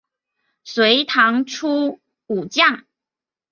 [0.63, 2.87] 隋唐初武将。